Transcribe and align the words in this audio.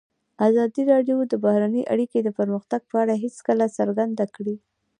ازادي 0.47 0.81
راډیو 0.91 1.17
د 1.31 1.33
بهرنۍ 1.45 1.83
اړیکې 1.93 2.19
د 2.23 2.29
پرمختګ 2.39 2.81
په 2.91 2.95
اړه 3.03 3.13
هیله 3.21 3.67
څرګنده 3.77 4.25
کړې. 4.35 4.55